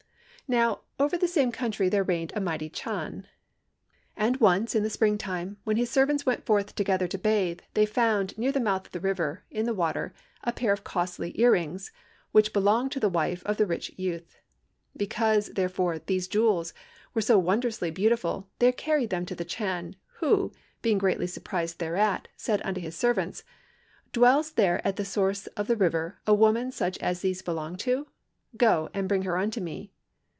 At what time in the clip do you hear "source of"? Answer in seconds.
25.05-25.67